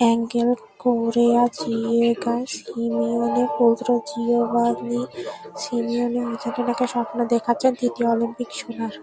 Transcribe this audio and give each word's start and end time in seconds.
Angle 0.00 0.50
Correa, 0.82 1.42
Diego 1.56 2.36
সিমিওনে-পুত্র 2.54 3.86
Giovanni 4.08 5.00
Simeone 5.62 6.20
আর্জেন্টিনাকে 6.28 6.84
স্বপ্ন 6.94 7.16
দেখাচ্ছেন 7.32 7.72
তৃতীয় 7.80 8.06
অলিম্পিক 8.14 8.48
সোনার। 8.58 8.92